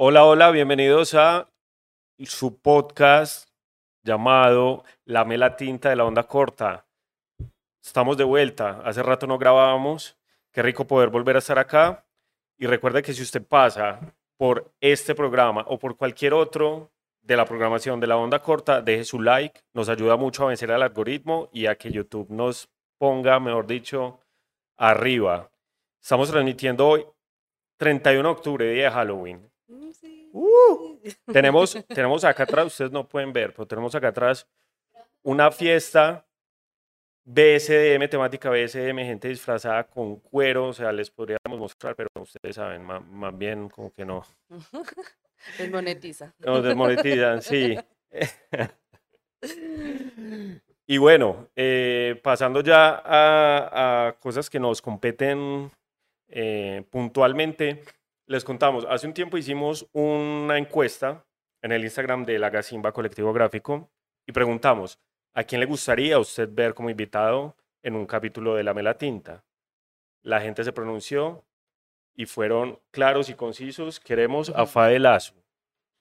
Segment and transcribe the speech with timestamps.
[0.00, 1.48] Hola, hola, bienvenidos a
[2.18, 3.48] su podcast
[4.04, 6.86] llamado La Tinta de la Onda Corta.
[7.82, 10.16] Estamos de vuelta, hace rato no grabábamos,
[10.52, 12.06] qué rico poder volver a estar acá.
[12.56, 13.98] Y recuerde que si usted pasa
[14.36, 19.04] por este programa o por cualquier otro de la programación de la onda corta, deje
[19.04, 22.68] su like, nos ayuda mucho a vencer al algoritmo y a que YouTube nos
[22.98, 24.20] ponga, mejor dicho,
[24.76, 25.50] arriba.
[26.00, 27.04] Estamos transmitiendo hoy
[27.76, 29.50] 31 de octubre, día de Halloween.
[30.32, 30.98] Uh,
[31.32, 34.46] tenemos, tenemos acá atrás, ustedes no pueden ver, pero tenemos acá atrás
[35.22, 36.26] una fiesta
[37.24, 42.82] BSDM, temática BSDM, gente disfrazada con cuero, o sea, les podríamos mostrar, pero ustedes saben,
[42.82, 44.24] más, más bien como que no.
[45.58, 46.34] Desmonetiza.
[46.38, 47.78] Nos desmonetizan, sí.
[50.86, 55.70] y bueno, eh, pasando ya a, a, cosas que nos competen
[56.28, 57.82] eh, puntualmente,
[58.26, 61.24] les contamos, hace un tiempo hicimos una encuesta
[61.62, 63.90] en el Instagram de la Gacimba Colectivo Gráfico
[64.26, 65.00] y preguntamos,
[65.34, 68.98] ¿a quién le gustaría a usted ver como invitado en un capítulo de La Mela
[68.98, 69.44] Tinta?
[70.22, 71.44] La gente se pronunció
[72.14, 75.34] y fueron claros y concisos, queremos a Fade Lazo.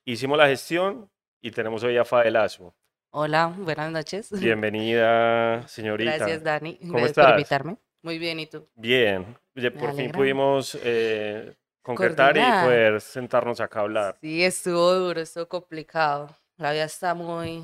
[0.06, 1.10] Hicimos la gestión
[1.42, 2.76] y tenemos hoy a Fade Lazo.
[3.12, 4.32] Hola, buenas noches.
[4.38, 6.18] Bienvenida, señorita.
[6.18, 6.78] Gracias, Dani.
[6.78, 7.26] ¿Cómo Gracias estás?
[7.26, 7.78] por invitarme.
[8.02, 8.68] Muy bien, ¿y tú?
[8.76, 12.64] Bien, Oye, por fin pudimos eh, concretar y Coordinar.
[12.66, 14.18] poder sentarnos acá a hablar.
[14.22, 16.30] Sí, estuvo duro, estuvo complicado.
[16.58, 17.64] La vida está muy,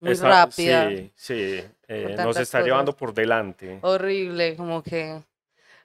[0.00, 1.34] muy rápida, Sí, sí,
[1.88, 2.64] eh, nos está cosas.
[2.64, 3.78] llevando por delante.
[3.82, 5.22] horrible, como que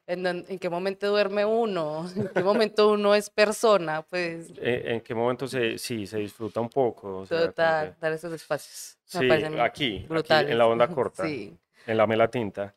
[0.07, 5.01] en, en qué momento duerme uno, en qué momento uno es persona, pues Eh, ¿En
[5.01, 7.19] qué momento se, sí, se disfruta un poco?
[7.19, 8.97] O sea, total, que- dar esos espacios.
[9.05, 11.57] Sí, aquí, aquí, en la onda corta, Sí.
[11.87, 12.73] en la mela tinta.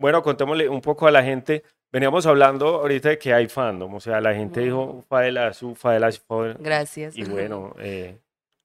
[0.00, 1.62] Bueno, contémosle un poco a la gente.
[1.92, 6.10] Veníamos hablando ahorita de que hay fandom, o sea, la gente dijo Fadela Su, Fadela
[6.58, 7.14] Gracias.
[7.16, 8.18] y bueno, eh,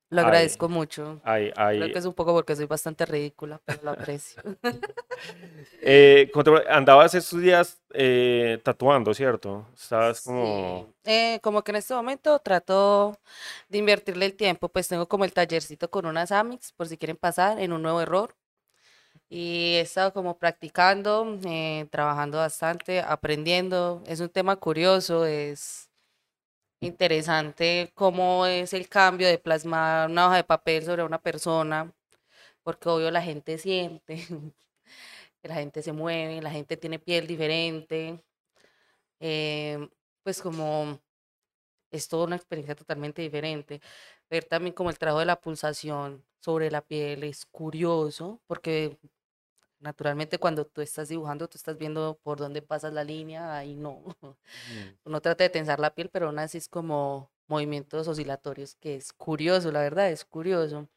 [0.09, 1.19] Lo ay, agradezco mucho.
[1.25, 4.41] Creo que es un poco porque soy bastante ridícula, pero lo aprecio.
[5.81, 6.31] eh,
[6.69, 9.67] andabas estos días eh, tatuando, ¿cierto?
[9.75, 10.87] Estabas como...
[11.03, 11.11] Sí.
[11.11, 13.19] Eh, como que en este momento trato
[13.67, 17.17] de invertirle el tiempo, pues tengo como el tallercito con unas Amix, por si quieren
[17.17, 18.35] pasar en un nuevo error.
[19.29, 24.03] Y he estado como practicando, eh, trabajando bastante, aprendiendo.
[24.05, 25.89] Es un tema curioso, es
[26.81, 31.93] interesante cómo es el cambio de plasmar una hoja de papel sobre una persona,
[32.63, 34.17] porque obvio la gente siente,
[35.43, 38.23] la gente se mueve, la gente tiene piel diferente
[39.19, 39.89] eh,
[40.23, 40.99] pues como
[41.91, 43.81] es toda una experiencia totalmente diferente.
[44.29, 48.97] Ver también como el trabajo de la pulsación sobre la piel es curioso, porque
[49.79, 54.03] naturalmente cuando tú estás dibujando, tú estás viendo por dónde pasas la línea, ahí no.
[54.67, 58.95] mm, Uno trata de tensar la piel, pero aún así es como movimientos oscilatorios, que
[58.95, 60.87] es curioso, la verdad, es curioso.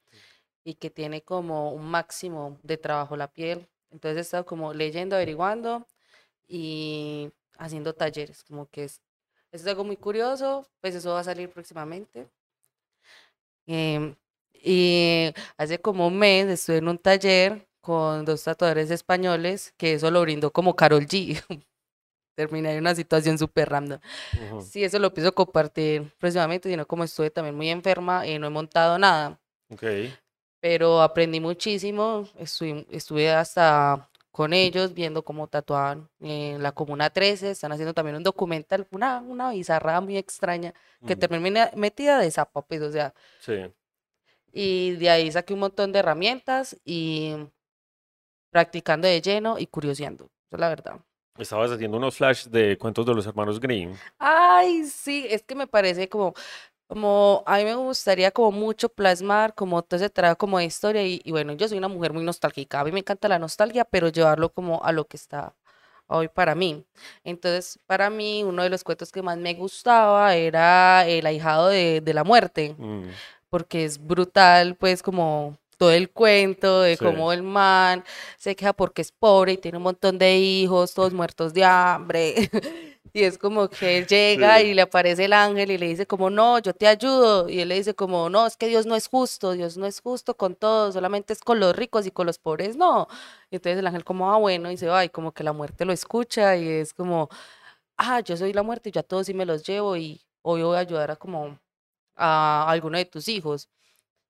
[0.65, 3.69] Y que tiene como un máximo de trabajo la piel.
[3.91, 5.87] Entonces he estado como leyendo, averiguando
[6.49, 9.03] y haciendo talleres, como que es,
[9.53, 12.29] es algo muy curioso, pues eso va a salir próximamente.
[13.69, 14.17] Em,
[14.55, 20.11] y hace como un mes estuve en un taller con dos tatuadores españoles, que eso
[20.11, 21.43] lo brindó como Carol G.
[22.37, 24.01] Terminé en una situación súper random.
[24.33, 24.73] ujú.
[24.73, 28.51] Sí, eso lo pienso compartir próximamente, sino como estuve también muy enferma y no he
[28.51, 29.41] montado nada
[29.71, 29.85] Ok.
[30.61, 34.09] pero aprendí muchísimo, estuve, estuve hasta
[34.39, 39.21] con ellos viendo cómo tatuaban en la Comuna 13, están haciendo también un documental, una,
[39.21, 43.73] una bizarra muy extraña, que ujú, terminé metida de zapa, pues, o sea, Sí.
[44.53, 47.35] y de ahí saqué un montón de herramientas y
[48.51, 51.01] practicando de lleno y curioseando, es la verdad.
[51.39, 53.99] Estabas haciendo unos flash de cuentos de los hermanos Grimm.
[54.19, 56.35] Ay, sí, es que me parece como,
[56.89, 61.05] como, a mí me gustaría como mucho plasmar como todo ese trabajo como de historia
[61.07, 63.85] y, y bueno, yo soy una mujer muy nostálgica, a mí me encanta la nostalgia,
[63.85, 65.55] pero llevarlo como a lo que está
[66.07, 66.85] hoy para mí.
[67.25, 72.01] Entonces, para mí, uno de los cuentos que más me gustaba era El ahijado de,
[72.01, 73.11] de la muerte, Mm,
[73.51, 77.05] porque es brutal, pues como todo el cuento de Sí.
[77.05, 78.05] cómo el man
[78.37, 82.35] se queja porque es pobre y tiene un montón de hijos, todos muertos de hambre.
[83.13, 84.67] Y es como que él llega Sí.
[84.67, 87.49] y le aparece el ángel y le dice como, no, yo te ayudo.
[87.49, 90.01] Y él le dice como, no, es que Dios no es justo, Dios no es
[90.01, 93.09] justo con todos, solamente es con los ricos y con los pobres no.
[93.51, 95.85] Y entonces el ángel como, ah, bueno, y se va y como que la muerte
[95.85, 97.29] lo escucha y es como,
[97.97, 100.63] ah, yo soy la muerte y yo a todos sí me los llevo y hoy
[100.63, 101.59] voy a ayudar a como
[102.17, 103.69] a alguno de tus hijos.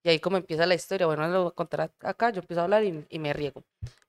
[0.04, 2.64] Y ahí como empieza la historia, bueno, lo voy a contar acá, yo empiezo a
[2.64, 3.64] hablar y, y me riego.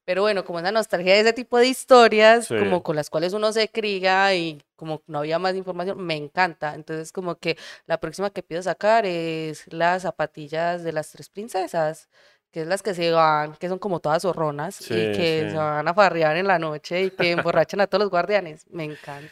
[0.09, 2.55] Pero bueno, como esa nostalgia de ese tipo de historias, Sí.
[2.57, 6.73] como con las cuales uno se cría y como no había más información, me encanta.
[6.73, 12.09] Entonces, como que la próxima que pido sacar es las zapatillas de las tres princesas,
[12.51, 15.51] que es las que se van, que son como todas zorronas y Sí, que sí.
[15.51, 18.65] se van a farrear en la noche y que emborrachan a todos los guardianes.
[18.71, 19.31] Me encanta.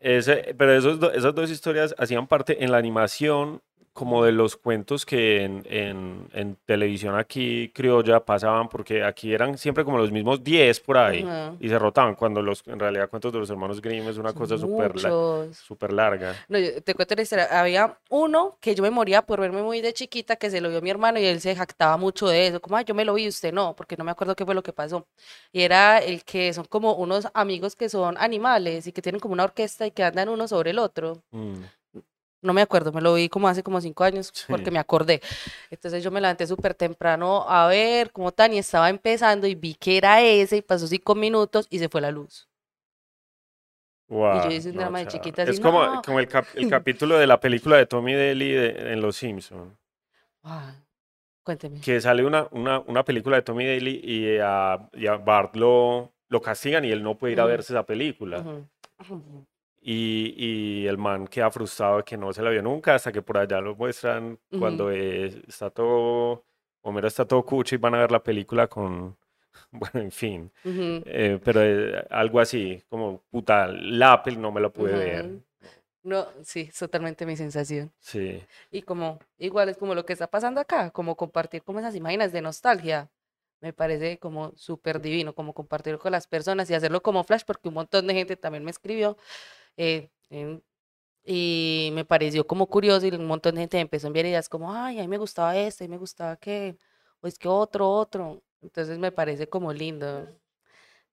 [0.00, 3.60] Ese, pero esos do- esas dos historias hacían parte en la animación
[3.92, 9.58] como de los cuentos que en, en- en televisión aquí criolla pasaban, porque aquí eran
[9.58, 11.54] siempre como los mismos 10 por ahí Ajá.
[11.60, 14.56] y se rotaban, cuando los, en realidad cuentos de los hermanos Grimm es una cosa
[14.56, 14.92] súper
[15.52, 16.34] súper larga.
[16.48, 17.60] No, yo te cuento la historia.
[17.60, 20.80] Había uno que yo me moría por verme muy de chiquita, que se lo vio
[20.80, 22.60] mi hermano y él se jactaba mucho de eso.
[22.60, 24.62] Como, ay, yo me lo vi, usted no, porque no me acuerdo qué fue lo
[24.62, 25.06] que pasó.
[25.52, 29.34] Y era el que son como unos amigos que son animales y que tienen como
[29.34, 31.22] una orquesta y que andan uno sobre el otro.
[31.30, 31.54] Mm,
[32.42, 35.22] No me acuerdo, me lo vi como hace como cinco años porque me acordé.
[35.70, 39.74] Entonces yo me levanté súper temprano a ver cómo tan y estaba empezando y vi
[39.74, 42.48] que era ese y pasó cinco minutos y se fue la luz.
[44.08, 46.02] guau, hice un no, drama de chiquita así, Es como, "No".
[46.02, 49.72] como el, cap- el capítulo de la película de Tommy Daly de- en Los Simpsons.
[50.42, 50.74] Ah,
[51.44, 51.80] cuénteme.
[51.80, 56.12] que sale una, una, una película de Tommy Daly y a, y a Bart lo,
[56.28, 58.40] lo castigan y él no puede ir a verse esa película.
[58.40, 59.46] Ujú.
[59.84, 63.20] Y, y el man queda frustrado de que no se la vio nunca hasta que
[63.20, 66.44] por allá lo muestran cuando eh, está todo,
[66.82, 69.16] Homero está todo cucho y van a ver la película con,
[69.72, 70.52] bueno, en fin.
[70.64, 71.02] Ujú.
[71.04, 75.24] Eh, pero eh, algo así, como, puta, la Apple no me la pude ver.
[75.24, 75.42] Ujú.
[76.04, 77.92] No, sí, es totalmente mi sensación.
[78.00, 81.94] Sí, Y como, igual es como lo que está pasando acá, como compartir como esas
[81.94, 83.08] imágenes de nostalgia.
[83.60, 87.68] Me parece como súper divino, como compartirlo con las personas y hacerlo como flash, porque
[87.68, 89.16] un montón de gente también me escribió.
[89.76, 90.62] Eh, en-
[91.24, 94.48] y me pareció como curioso y un montón de gente me empezó a enviar ideas
[94.48, 96.78] como, ay, a mí me gustaba este, a mí me gustaba aquel,
[97.20, 98.42] o es que otro, otro.
[98.60, 100.28] Entonces me parece como lindo.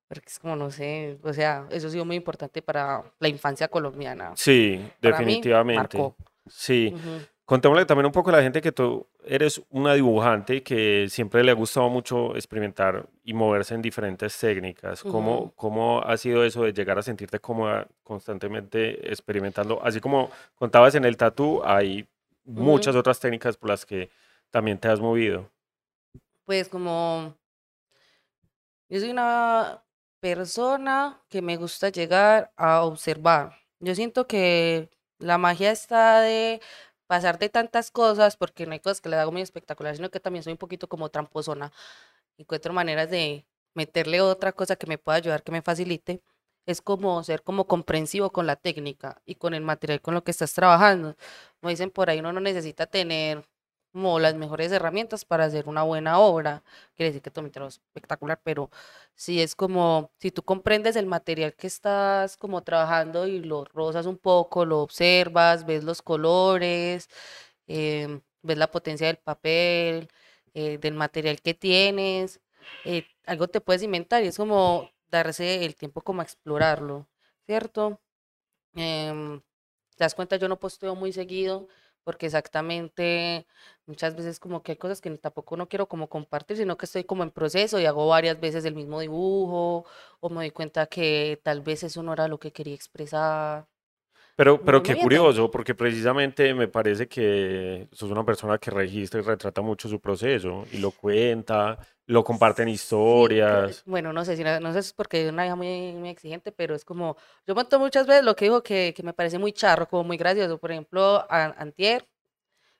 [0.08, 3.68] Porque es como, no sé, o sea, eso ha sido muy importante para la infancia
[3.68, 4.32] colombiana.
[4.36, 5.98] sí, Para mí, definitivamente.
[6.00, 6.16] marcó.
[6.48, 6.92] Sí.
[7.46, 11.52] Contémosle también un poco a la gente que tú eres una dibujante que siempre le
[11.52, 15.04] ha gustado mucho experimentar y moverse en diferentes técnicas.
[15.04, 15.54] ¿Cómo, Ujú.
[15.56, 19.80] cómo ha sido eso de llegar a sentirte cómoda constantemente experimentando?
[19.84, 22.08] Así como contabas en el tatú, hay
[22.44, 23.00] muchas Ujú.
[23.02, 24.10] otras técnicas por las que
[24.50, 25.48] también te has movido.
[26.46, 27.36] Pues como
[28.90, 29.84] yo soy una
[30.20, 33.56] persona que me gusta llegar a observar.
[33.80, 34.90] Yo siento que
[35.20, 36.62] la magia está de
[37.10, 40.20] pasar de tantas cosas, porque no hay cosas que le hago muy espectacular, sino que
[40.20, 41.72] también soy un poquito como tramposona.
[42.38, 46.22] Encuentro maneras de meterle otra cosa que me pueda ayudar, que me facilite.
[46.68, 50.32] Es como ser como comprensivo con la técnica y con el material con lo que
[50.32, 51.16] estás trabajando.
[51.62, 53.44] Como dicen por ahí, uno no necesita tener
[53.91, 56.63] como las mejores herramientas para hacer una buena obra.
[56.95, 58.69] Quiere decir que tu trabajo es espectacular, pero
[59.15, 64.06] sí es como, si tú comprendes el material que estás como trabajando y lo rozas
[64.06, 67.09] un poco, lo observas, ves los colores,
[67.68, 70.09] em, ves la potencia del papel,
[70.53, 72.39] eh, del material que tienes,
[72.86, 77.07] eh, algo te puedes inventar y es como darse el tiempo como a explorarlo,
[77.45, 78.00] ¿cierto?
[78.75, 79.41] Em,
[79.97, 81.68] te das cuenta, yo no posteo muy seguido
[82.10, 83.46] porque exactamente
[83.86, 87.04] muchas veces como que hay cosas que tampoco no quiero como compartir, sino que estoy
[87.04, 89.86] como en proceso y hago varias veces el mismo dibujo
[90.20, 93.68] o me doy cuenta que tal vez eso no era lo que quería expresar.
[94.39, 99.24] Pero, pero qué curioso, porque precisamente me parece que sos una persona que registra y
[99.24, 103.84] retrata mucho su proceso y lo cuenta, lo comparte en Sí, que- historias.
[103.86, 106.08] bueno, no sé si no, no sé si es porque es una hija muy, muy
[106.08, 109.38] exigente, pero es como, yo monto muchas veces lo que digo que, que me parece
[109.39, 110.58] muy charro, como muy gracioso.
[110.58, 112.08] Por ejemplo, a- antier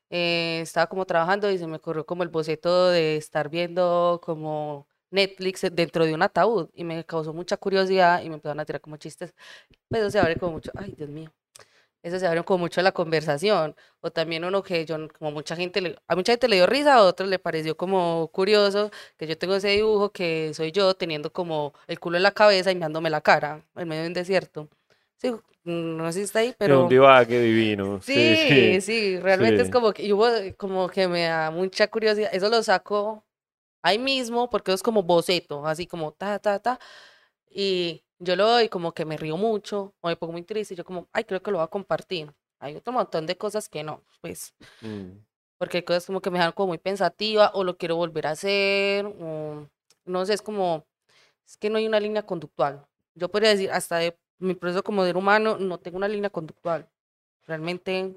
[0.10, 4.88] eh, estaba como trabajando y se me ocurrió como el boceto de estar viendo como
[5.12, 8.82] Netflix dentro de un ataúd y me causó mucha curiosidad y me empezaron a tirar
[8.82, 9.34] como chistes.
[9.90, 11.32] Pues eso se abre como mucho, ay Dios mío,
[12.04, 13.76] eso se abre como mucho la conversación.
[14.02, 17.04] O también uno que yo, como mucha gente, a mucha gente le dio risa, a
[17.04, 21.74] otros le pareció como curioso que yo tengo ese dibujo que soy yo teniendo como
[21.88, 24.70] el culo en la cabeza y meándome la cara en medio de un desierto.
[25.18, 25.32] Sí,
[25.64, 26.88] no sé si está ahí, De un pero...
[26.88, 28.02] divague divino.
[28.02, 29.72] Sí, Sí, sí, sí, realmente es sí.
[29.72, 30.28] como que, hubo
[30.58, 32.30] como que me da mucha curiosidad.
[32.34, 33.26] Eso lo saco
[33.84, 36.80] ahí mismo porque es como boceto, así como ta, ta, ta.
[37.50, 40.78] Y yo lo doy como que me río mucho o me pongo muy triste y
[40.78, 42.34] yo como, ay, creo que lo voy a compartir.
[42.60, 45.20] Hay otro montón de cosas que no, pues, Mm.
[45.58, 48.32] porque hay cosas como que me dejan como muy pensativa o lo quiero volver a
[48.32, 49.68] hacer o
[50.06, 50.86] no sé, es como,
[51.46, 52.86] es que no hay una línea conductual.
[53.16, 56.90] Yo podría decir, hasta de mi proceso como ser humano, no tengo una línea conductual.
[57.48, 58.16] Realmente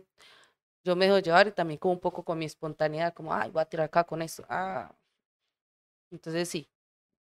[0.85, 3.63] yo me dejo llevar y también como un poco con mi espontaneidad, como, ay, voy
[3.63, 4.45] a tirar acá con esto.
[4.49, 4.93] Ah.
[6.11, 6.69] Entonces sí,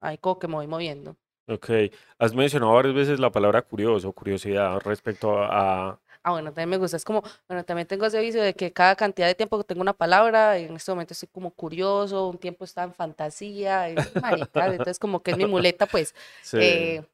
[0.01, 1.15] ahí como que me voy moviendo.
[1.49, 1.69] Ok,
[2.19, 5.97] has mencionado varias veces la palabra curioso, curiosidad respecto a...
[6.21, 6.97] Ah, bueno, también me gusta.
[6.97, 9.81] Es como, bueno, también tengo ese vicio de que cada cantidad de tiempo que tengo
[9.81, 14.65] una palabra, en este momento estoy como curioso, un tiempo está en fantasía, y, marica,
[14.67, 16.13] entonces como que es mi muleta, pues.
[16.41, 17.05] Sí, eh,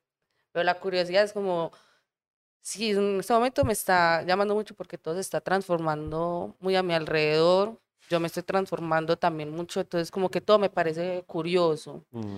[0.52, 1.72] pero la curiosidad es como,
[2.62, 6.82] sí, en este momento me está llamando mucho porque todo se está transformando muy a
[6.82, 7.80] mi alrededor.
[8.10, 12.04] Yo me estoy transformando también mucho, entonces como que todo me parece curioso.
[12.12, 12.38] mm,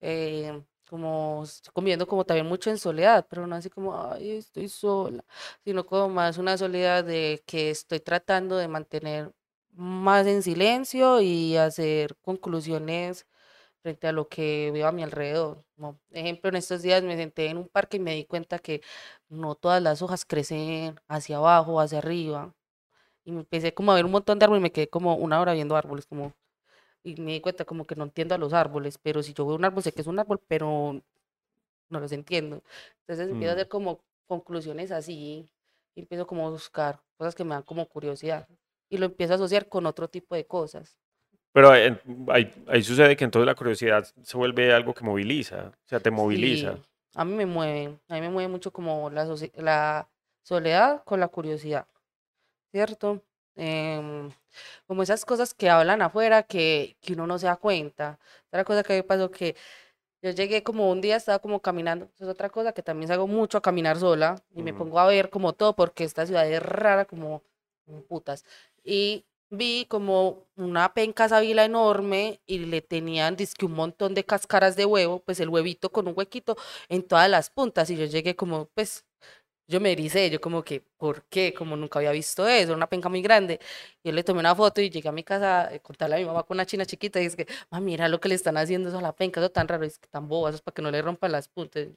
[0.00, 5.24] eh, como conviviendo como también mucho en soledad, pero no así como, ay, estoy sola,
[5.64, 9.32] sino como más una soledad de que estoy tratando de mantener
[9.72, 13.26] más en silencio y hacer conclusiones
[13.82, 15.64] frente a lo que veo a mi alrededor.
[15.76, 18.82] Como ejemplo, en estos días me senté en un parque y me di cuenta que
[19.28, 22.54] no todas las hojas crecen hacia abajo, hacia arriba.
[23.24, 25.40] Y me empecé como a ver un montón de árboles y me quedé como una
[25.40, 26.32] hora viendo árboles, como,
[27.06, 29.56] y me di cuenta como que no entiendo a los árboles, pero si yo veo
[29.56, 31.00] un árbol sé que es un árbol, pero
[31.90, 32.62] no los entiendo.
[33.00, 33.58] Entonces empiezo a mm.
[33.58, 35.48] hacer como conclusiones así,
[35.94, 38.48] y empiezo como a buscar cosas que me dan como curiosidad
[38.90, 40.98] y lo empiezo a asociar con otro tipo de cosas.
[41.52, 41.98] Pero en-
[42.28, 46.10] ahí, ahí sucede que entonces la curiosidad se vuelve algo que moviliza, o sea, te
[46.10, 46.76] moviliza.
[46.76, 46.82] Sí,
[47.14, 50.08] a mí me mueve, a mí me mueve mucho como la, la
[50.42, 51.86] soledad con la curiosidad,
[52.72, 53.22] ¿cierto?
[53.56, 54.30] Em,
[54.86, 58.18] como esas cosas que hablan afuera que, que uno no se da cuenta.
[58.48, 59.56] Otra cosa que me pasó que
[60.22, 63.26] yo llegué como un día, estaba como caminando, eso es otra cosa que también salgo
[63.28, 66.62] mucho a caminar sola y me pongo a ver como todo porque esta ciudad es
[66.62, 67.42] rara como,
[67.86, 68.44] como putas.
[68.84, 74.76] Y vi como una penca sábila enorme y le tenían dizque un montón de cáscaras
[74.76, 76.56] de huevo, pues el huevito con un huequito
[76.88, 79.04] en todas las puntas y yo llegué como, pues
[79.68, 81.52] yo me ericé, yo como que, ¿por qué?
[81.52, 83.58] Como nunca había visto eso, una penca muy grande.
[84.04, 86.44] Yo le tomé una foto y llegué a mi casa a contarle a mi mamá
[86.44, 87.46] con una china chiquita y es que,
[87.80, 90.08] mira lo que le están haciendo eso a la penca, eso tan raro, es que
[90.08, 91.88] tan boba, eso es para que no le rompan las puntas.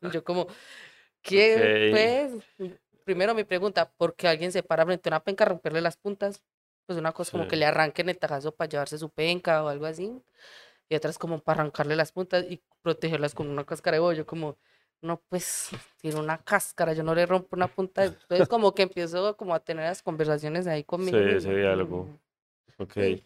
[0.00, 0.46] Y yo como,
[1.22, 2.40] ¿qué?
[2.58, 2.70] Pues,
[3.04, 5.96] primero mi pregunta, ¿por qué alguien se para frente a una penca a romperle las
[5.96, 6.40] puntas?
[6.86, 9.86] Pues una cosa como que le arranquen el tajazo para llevarse su penca o algo
[9.86, 10.12] así,
[10.88, 14.58] y otras como para arrancarle las puntas y protegerlas con una cáscara de bollo, como,
[15.04, 15.70] no, pues,
[16.00, 19.60] tiene una cáscara, yo no le rompo una punta, entonces como que empiezo como a
[19.60, 22.08] tener las conversaciones ahí conmigo Sí, ese diálogo.
[22.78, 22.92] Ok.
[22.94, 23.24] sí,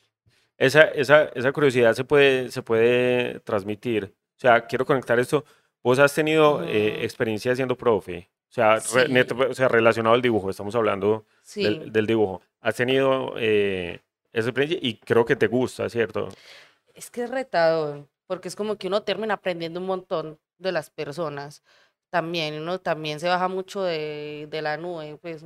[0.58, 4.14] Esa, esa, esa curiosidad se puede, se puede transmitir.
[4.36, 5.44] O sea, quiero conectar esto.
[5.82, 8.28] Vos has tenido eh, mm, experiencia siendo profe.
[8.50, 10.50] O sea, re- sí, o sea, relacionado al dibujo.
[10.50, 12.42] Estamos hablando del, sí, del dibujo.
[12.60, 14.00] Has tenido eh,
[14.32, 16.28] esa experiencia y creo que te gusta, ¿cierto?
[16.94, 20.90] es que es retador, porque es como que uno termina aprendiendo un montón de las
[20.90, 21.64] personas.
[22.10, 25.44] También, uno también se baja mucho de, la nube, pues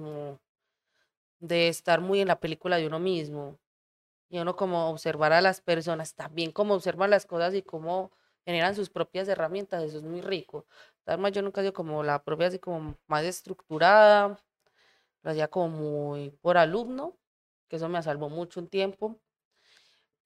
[1.40, 3.58] de estar muy en la película de uno mismo.
[4.30, 8.12] Y uno como observar a las personas, también como observan las cosas y cómo
[8.46, 10.66] generan sus propias herramientas, eso es muy rico.
[11.06, 14.40] Además, yo nunca he como la propia, así como más estructurada,
[15.22, 17.16] lo hacía como muy por alumno,
[17.68, 19.20] que eso me salvó mucho un tiempo.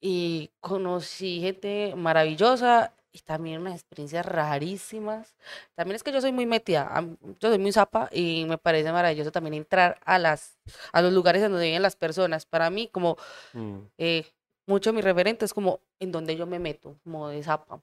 [0.01, 5.37] Y conocí gente maravillosa y también unas experiencias rarísimas.
[5.75, 7.03] También es que yo soy muy metida,
[7.41, 10.59] yo soy muy zapa y me parece maravilloso también entrar a las,
[10.93, 12.45] a los lugares en donde viven las personas.
[12.47, 13.17] Para mí, como
[13.53, 14.27] Mm, eh,
[14.67, 17.83] mucho mi referente es como en donde yo me meto, como de zapa.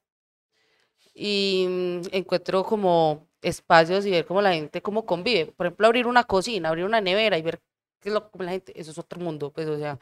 [1.13, 5.47] Y mm, encuentro como espacios y ver cómo la gente cómo convive.
[5.47, 7.61] Por ejemplo, abrir una cocina, abrir una nevera y ver
[7.99, 9.99] qué es lo que la gente, eso es otro mundo, pues, o sea,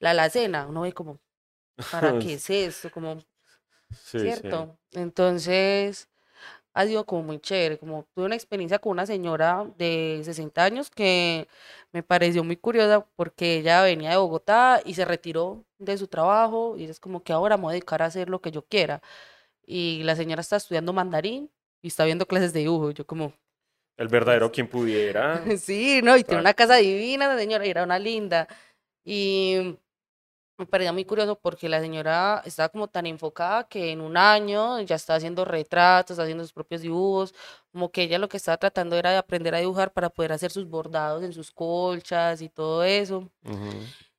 [0.00, 1.20] la alacena, uno ve como,
[1.90, 2.90] ¿para qué es esto?
[2.90, 3.24] Como,
[3.90, 4.20] Sí, sí.
[4.20, 4.78] ¿cierto?
[4.92, 6.08] Entonces,
[6.74, 10.90] ha sido como muy chévere, como tuve una experiencia con una señora de 60 años
[10.90, 11.48] que
[11.92, 16.76] me pareció muy curiosa porque ella venía de Bogotá y se retiró de su trabajo
[16.78, 19.02] y es como que ahora me voy a dedicar a hacer lo que yo quiera.
[19.66, 21.50] Y la señora está estudiando mandarín
[21.82, 22.90] y está viendo clases de dibujo.
[22.92, 23.32] Yo como,
[23.96, 25.42] El verdadero pues, quien pudiera.
[25.58, 26.16] sí, ¿no?
[26.16, 28.48] Y tiene una casa divina, la señora, y era una linda.
[29.04, 29.76] Y
[30.58, 34.80] me parecía muy curioso porque la señora estaba como tan enfocada que en un año
[34.80, 37.32] ya está haciendo retratos, haciendo sus propios dibujos,
[37.70, 40.50] como que ella lo que estaba tratando era de aprender a dibujar para poder hacer
[40.50, 43.30] sus bordados en sus colchas y todo eso.
[43.44, 43.70] Ujú.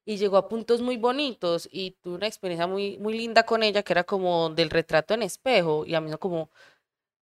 [0.05, 3.83] Y llegó a puntos muy bonitos y tuve una experiencia muy, muy linda con ella
[3.83, 6.49] que era como del retrato en espejo y a mí no como,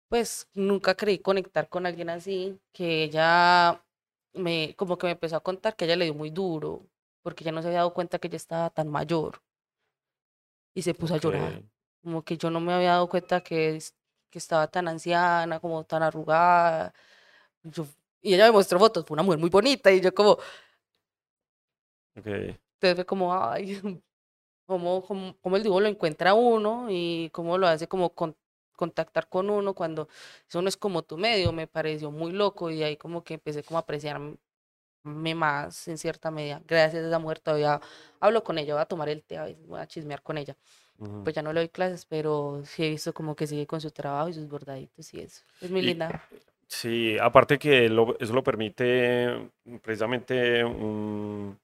[0.08, 3.82] pues nunca creí conectar con alguien así, que ella
[4.34, 6.86] me, como que me empezó a contar que ella le dio muy duro
[7.26, 9.42] porque ella no se había dado cuenta que ella estaba tan mayor
[10.74, 11.22] y se puso a Ok.
[11.24, 11.60] llorar.
[12.00, 13.82] Como que yo no me había dado cuenta que,
[14.30, 16.94] que estaba tan anciana, como tan arrugada.
[17.64, 17.86] Yo-
[18.22, 20.38] y ella me mostró fotos, fue una mujer muy bonita y yo como,
[22.16, 22.26] Ok.
[22.26, 23.80] entonces fue como, ay,
[24.66, 28.36] cómo, cómo, cómo el dibujo lo encuentra a uno y cómo lo hace como con-
[28.76, 30.08] contactar con uno cuando
[30.48, 33.64] eso no es como tu medio, me pareció muy loco y ahí como que empecé
[33.64, 33.86] como a
[35.06, 36.60] apreciarme más en cierta medida.
[36.66, 37.80] Gracias a esa mujer todavía
[38.20, 40.56] hablo con ella, voy a tomar el té, a veces voy a chismear con ella.
[40.98, 41.24] Ujú.
[41.24, 43.90] Pues ya no le doy clases, pero sí he visto como que sigue con su
[43.90, 45.42] trabajo y sus bordaditos y eso.
[45.60, 46.28] Es muy Y- linda.
[46.68, 49.50] Sí, aparte que lo- eso lo permite
[49.82, 51.56] precisamente un,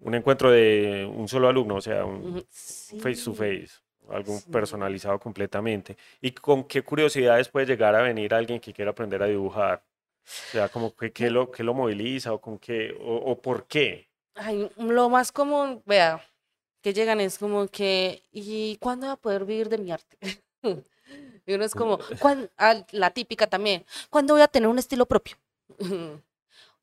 [0.00, 3.68] un encuentro de un solo alumno, o sea, un Ujú, face to sí, face,
[4.10, 4.50] algo sí.
[4.52, 5.96] personalizado completamente.
[6.20, 9.82] ¿Y con qué curiosidades puede llegar a venir alguien que quiera aprender a dibujar?
[10.24, 13.66] O sea, como que qué lo, qué lo moviliza o con qué, o, o por
[13.66, 14.08] qué.
[14.34, 16.22] Ay, lo más común, vea,
[16.82, 20.18] que llegan es como que, ¿y cuándo voy a poder vivir de mi arte?
[21.44, 21.98] Y uno es como,
[22.58, 25.36] ah, la típica también, ¿cuándo voy a tener un estilo propio?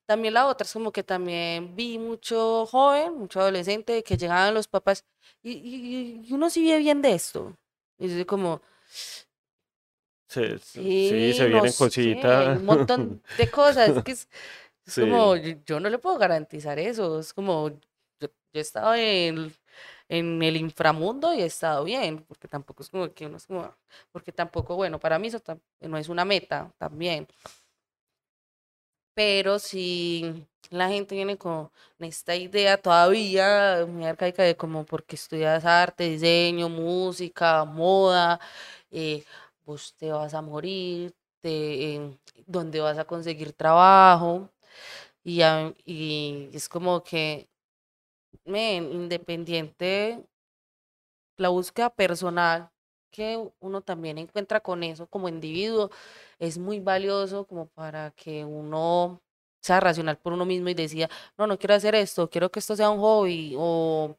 [0.06, 4.68] También la otra es como que también vi mucho joven, mucho adolescente que llegaban los
[4.68, 5.06] papás
[5.44, 7.56] y, y- y uno sí vive bien de esto.
[8.00, 8.62] Y es como,
[10.30, 12.58] Se- sí, sí, se no vienen sé, cositas.
[12.58, 13.90] un montón de cosas.
[13.90, 14.30] Es que es,
[14.86, 15.02] es Sí.
[15.02, 17.20] como, yo, yo no le puedo garantizar eso.
[17.20, 17.78] Es como, yo,
[18.22, 19.54] yo he estado en,
[20.10, 23.74] en el inframundo y he estado bien, porque tampoco es como que uno es como,
[24.12, 25.42] porque tampoco, bueno, para mí eso
[25.82, 27.28] no es una meta también.
[29.14, 35.66] Pero si la gente viene con esta idea todavía muy arcaica de como porque estudias
[35.66, 38.40] arte, diseño, música, moda,
[38.92, 39.24] eh,
[39.70, 44.50] vos te vas a morir, te, eh, dónde vas a conseguir trabajo.
[45.24, 45.42] Y,
[46.54, 47.48] es como que,
[48.46, 50.26] independiente,
[51.38, 52.72] la búsqueda personal
[53.12, 55.90] que uno también encuentra con eso como individuo
[56.40, 59.22] es muy valioso como para que uno
[59.62, 62.76] sea racional por uno mismo y decida, no, no quiero hacer esto, quiero que esto
[62.76, 64.16] sea un hobby o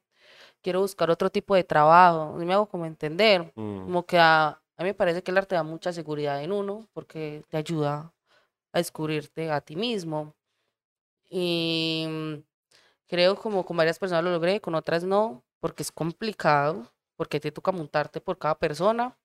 [0.62, 2.40] quiero buscar otro tipo de trabajo.
[2.40, 5.36] Y me hago como entender, Mm, como que a, a mí me parece que el
[5.36, 8.14] arte da mucha seguridad en uno porque te ayuda
[8.72, 10.34] a descubrirte a ti mismo.
[11.28, 12.34] Y mm,
[13.06, 17.52] creo como con varias personas lo logré, con otras no, porque es complicado, porque te
[17.52, 19.18] toca montarte por cada persona.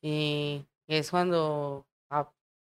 [0.00, 1.86] Y es cuando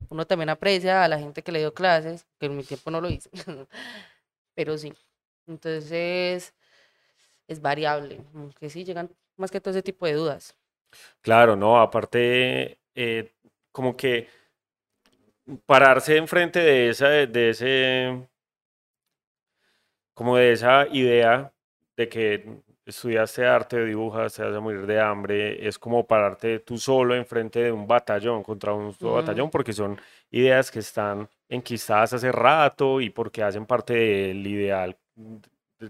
[0.09, 2.99] uno también aprecia a la gente que le dio clases, que en mi tiempo no
[2.99, 3.29] lo hice,
[4.53, 4.93] pero sí.
[5.47, 6.53] Entonces
[7.47, 8.21] es variable,
[8.59, 10.56] que sí llegan más que todo ese tipo de dudas.
[11.21, 13.33] Claro, no, aparte, eh,
[13.71, 14.27] como que
[15.65, 18.27] pararse enfrente de esa, de ese,
[20.13, 21.53] como de esa idea
[21.95, 26.77] de que estudiaste arte, dibujas, te vas a morir de hambre, es como pararte tú
[26.77, 29.99] solo enfrente de un batallón, contra un solo batallón, porque son
[30.31, 34.97] ideas que están enquistadas hace rato y porque hacen parte del ideal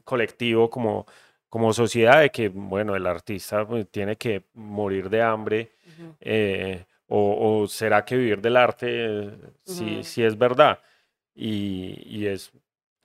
[0.03, 1.05] colectivo como,
[1.49, 5.71] como sociedad de que, bueno, el artista pues, tiene que morir de hambre
[6.19, 10.79] eh, o, o será que vivir del arte eh, sí es verdad.
[11.33, 12.51] Y, y es,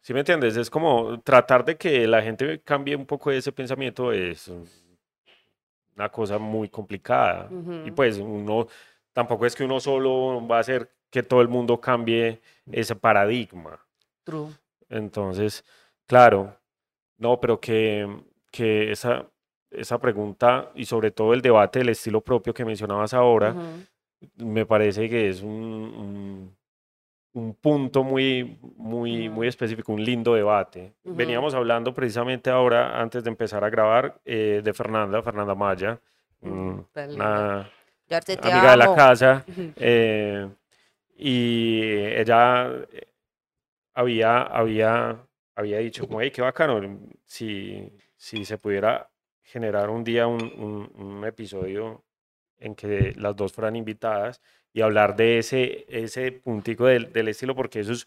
[0.00, 0.56] ¿sí me entiendes?
[0.56, 4.50] Es como tratar de que la gente cambie un poco ese pensamiento es
[5.96, 7.48] una cosa muy complicada.
[7.84, 8.66] Y pues uno,
[9.12, 13.78] tampoco es que uno solo va a hacer que todo el mundo cambie ese paradigma.
[14.24, 14.48] True.
[14.88, 15.64] Entonces,
[16.06, 16.56] claro,
[17.18, 18.08] no, pero que,
[18.52, 19.28] que esa,
[19.72, 23.86] esa pregunta y sobre todo el debate del estilo propio que mencionabas ahora, Ujú,
[24.36, 26.56] me parece que es un, un-
[27.34, 30.94] un punto muy, muy, muy ujú, específico, un lindo debate.
[31.04, 36.00] ujú, Veníamos hablando precisamente ahora, antes de empezar a grabar, eh, de Fernanda, Fernanda Maya,
[36.42, 37.44] mm, linda.
[38.38, 39.44] una amiga de la casa,
[39.76, 40.48] eh,
[41.16, 43.08] y ella eh,
[43.94, 46.80] había, había, había dicho como, hey, qué bacano,
[47.24, 49.10] si, si se pudiera
[49.42, 52.04] generar un día un, un- un episodio
[52.58, 54.40] en que las dos fueran invitadas
[54.72, 58.06] y hablar de ese, ese puntico del, del estilo, porque eso es,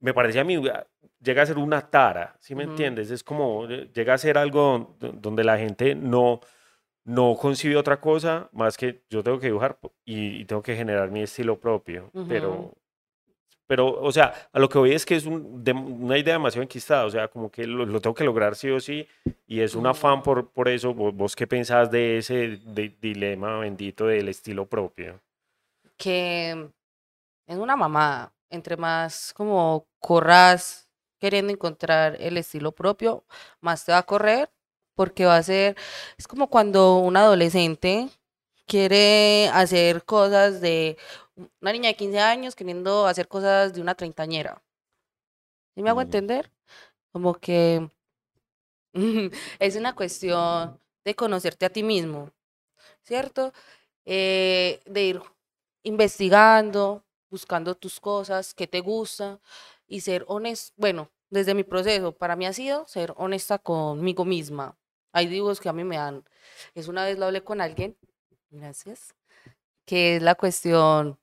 [0.00, 0.84] me parece a mí, ah,
[1.22, 3.10] llega a ser una tara, ¿sí me entiendes?
[3.12, 6.40] Es como, eh, llega a ser algo don- donde la gente no,
[7.04, 11.10] no concibe otra cosa más que yo tengo que dibujar y, y tengo que generar
[11.12, 12.72] mi estilo propio, pero,
[13.66, 17.10] pero, o sea, a lo que voy es que es una idea demasiado enquistada, o
[17.10, 19.08] sea, como que lo, tengo que lograr sí o sí,
[19.46, 20.92] y es un afán por, por eso.
[20.92, 22.60] ¿Vos, qué pensás de ese
[23.00, 25.20] dilema bendito del estilo propio?
[25.96, 26.68] Que
[27.46, 28.32] es una mamada.
[28.50, 33.24] Entre más como corras queriendo encontrar el estilo propio,
[33.60, 34.50] más te va a correr,
[34.94, 35.76] porque va a ser,
[36.18, 38.10] es como cuando un adolescente
[38.66, 40.96] quiere hacer cosas de
[41.60, 44.62] una niña de 15 años queriendo hacer cosas de una treintañera.
[45.74, 46.50] ¿Sí me hago Mm, entender?
[47.12, 47.90] Como que
[49.58, 52.30] es una cuestión de conocerte a ti mismo,
[53.02, 53.52] ¿cierto?
[54.04, 55.22] Eh, de ir
[55.84, 59.40] investigando, buscando tus cosas, qué te gusta
[59.86, 60.74] y ser honesto.
[60.78, 64.78] Bueno, desde mi proceso, para mí ha sido ser honesta conmigo misma.
[65.12, 66.24] Hay dibujos que a mí me dan.
[66.74, 67.96] Es una vez lo hablé con alguien,
[68.50, 69.14] gracias,
[69.86, 71.18] que es la cuestión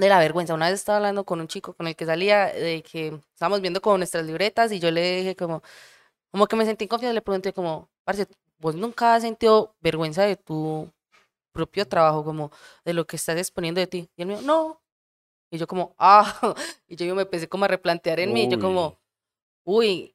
[0.00, 0.54] de la vergüenza.
[0.54, 3.80] Una vez estaba hablando con un chico con el que salía, de que estábamos viendo
[3.80, 5.62] como nuestras libretas y yo le dije como,
[6.30, 8.26] como que me sentí confiada, le pregunté como, parce,
[8.58, 10.90] ¿vos nunca has sentido vergüenza de tu
[11.52, 12.50] propio trabajo, como
[12.84, 14.10] de lo que estás exponiendo de ti?
[14.16, 14.80] Y él me dijo, no.
[15.50, 16.54] Y yo como, ah,
[16.88, 18.98] y yo, me empecé como a replantear en mí, y yo como,
[19.64, 20.14] uy,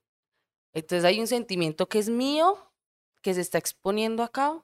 [0.74, 2.58] entonces hay un sentimiento que es mío,
[3.21, 4.63] que se está exponiendo acá,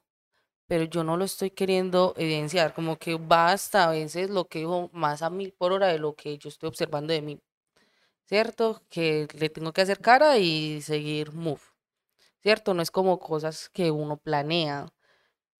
[0.72, 4.88] pero yo no lo estoy queriendo evidenciar, como que basta a veces lo que digo
[4.94, 7.38] más a mil por hora de lo que yo estoy observando de mí,
[8.24, 8.82] ¿cierto?
[8.90, 11.60] Que le tengo que hacer cara y seguir move,
[12.42, 12.74] ¿cierto?
[12.74, 14.86] No es como cosas que uno planea.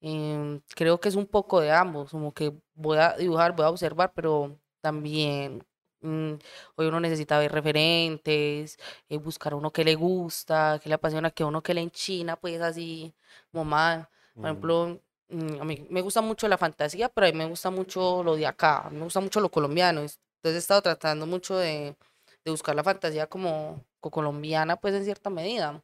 [0.01, 3.71] Em, creo que es un poco de ambos, como que voy a dibujar, voy a
[3.71, 5.65] observar, pero también
[6.03, 6.35] mm,
[6.77, 11.45] hoy uno necesita ver referentes, eh, buscar uno que le gusta, que le apasiona, que
[11.45, 13.15] uno que le enchina, pues así,
[13.53, 17.47] más por ejemplo, mm, a mí me gusta mucho la fantasía, pero a mí me
[17.47, 20.01] gusta mucho lo de acá, me gusta mucho lo colombiano.
[20.01, 21.97] Entonces he estado tratando mucho de,
[22.45, 25.83] de buscar la fantasía como, colombiana, pues en cierta medida.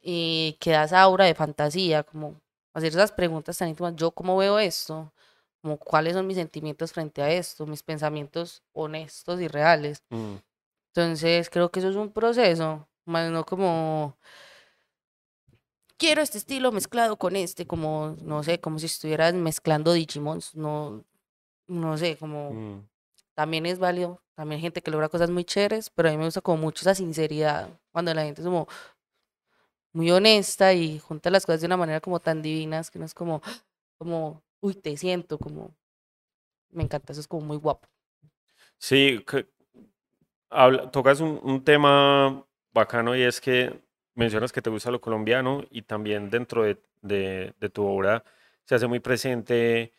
[0.00, 2.40] Y queda esa aura de fantasía, como
[2.74, 3.94] hacer esas preguntas tan íntimas.
[3.96, 5.12] Yo, ¿cómo veo esto?
[5.62, 7.66] Como, ¿Cuáles son mis sentimientos frente a esto?
[7.66, 10.02] Mis pensamientos honestos y reales.
[10.10, 10.36] Mm.
[10.94, 14.18] Entonces, creo que eso es un proceso, más no como
[16.02, 21.04] quiero este estilo mezclado con este, como, no sé, como si estuvieras mezclando Digimons, no,
[21.68, 22.88] no sé, como mm.
[23.34, 26.24] también es válido, también hay gente que logra cosas muy chéveres, pero a mí me
[26.24, 28.66] gusta como mucho esa sinceridad, cuando la gente es como
[29.92, 33.14] muy honesta y junta las cosas de una manera como tan divinas, que no es
[33.14, 33.40] como,
[33.96, 35.72] como, uy, te siento, como,
[36.70, 37.86] me encanta, eso es como muy guapo.
[38.76, 39.46] Sí, que,
[40.50, 43.80] habla, tocas un, un tema bacano y es que
[44.14, 48.24] mencionas que te gusta lo colombiano y también dentro de, de, tu obra
[48.64, 49.92] se hace muy presente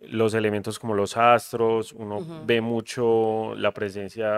[0.00, 4.30] los elementos como los astros, uno ve mucho la presencia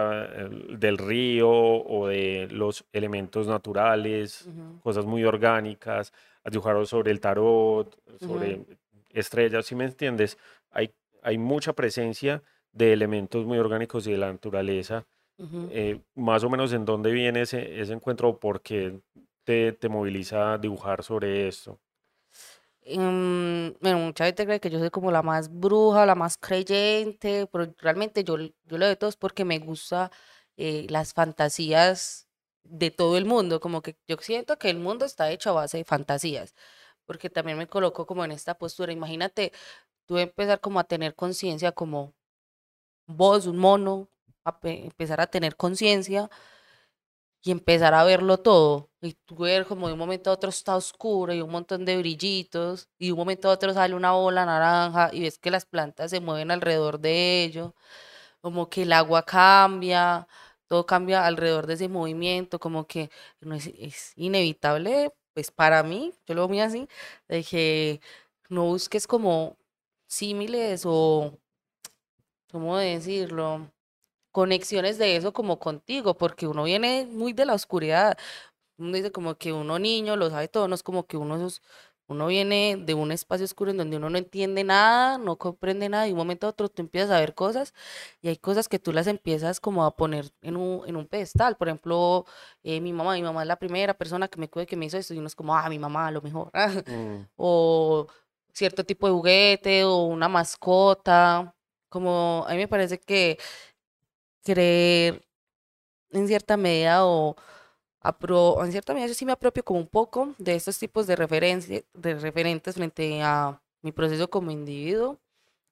[0.77, 4.49] del río o de los elementos naturales,
[4.83, 6.13] cosas muy orgánicas,
[6.43, 8.65] has dibujado sobre el tarot, sobre
[9.11, 10.37] estrellas, si me entiendes,
[10.71, 15.07] hay, hay mucha presencia de elementos muy orgánicos y de la naturaleza
[15.71, 19.01] eh, más o menos en dónde viene ese, ese encuentro o por qué
[19.45, 21.81] te, te moviliza a dibujar sobre esto.
[22.85, 27.47] Mm, bueno, mucha gente cree que yo soy como la más bruja, la más creyente,
[27.51, 30.11] pero realmente yo, yo lo de todo es porque me gusta
[30.57, 32.29] eh, las fantasías
[32.63, 35.79] de todo el mundo, como que yo siento que el mundo está hecho a base
[35.79, 36.55] de fantasías,
[37.07, 39.53] porque también me coloco como en esta postura, imagínate
[40.07, 42.15] tú empezar como a tener conciencia como
[43.07, 44.09] vos, un mono,
[44.63, 46.31] empezar a tener conciencia
[47.45, 48.91] y empezar a verlo todo.
[49.01, 51.97] Y tú ver como de un momento a otro está oscuro y un montón de
[51.99, 55.65] brillitos y de un momento a otro sale una bola naranja y ves que las
[55.67, 57.75] plantas se mueven alrededor de ello,
[58.41, 60.27] como que el agua cambia,
[60.69, 66.35] todo cambia alrededor de ese movimiento, como que no es, inevitable, pues para mí, yo
[66.35, 66.89] lo veo así,
[67.29, 68.01] de que
[68.49, 69.57] no busques como
[70.09, 71.39] símiles o,
[72.51, 73.71] ¿cómo decirlo?
[74.37, 78.19] Conexiones de eso como contigo, porque uno viene muy de la oscuridad.
[78.77, 81.49] Uno dice como que uno niño lo sabe todo, no es como que uno,
[82.07, 86.07] uno viene de un espacio oscuro en donde uno no entiende nada, no comprende nada,
[86.07, 87.73] y de un momento a otro tú empiezas a ver cosas
[88.21, 91.57] y hay cosas que tú las empiezas como a poner en un, en un pedestal.
[91.57, 92.27] Por ejemplo,
[92.63, 94.99] eh, mi mamá, mi mamá es la primera persona que me cuide que me hizo
[94.99, 96.51] esto y uno es como, ah, mi mamá a lo mejor.
[96.87, 97.29] Mm.
[97.37, 98.07] O
[98.53, 101.55] cierto tipo de juguete o una mascota.
[101.89, 103.39] Como a mí me parece que
[104.47, 105.23] creer
[106.11, 107.37] en cierta medida o
[108.65, 111.83] en cierta medida yo sí me apropio como un poco de estos tipos de, referencia,
[111.95, 115.19] de referentes frente a mi proceso como individuo.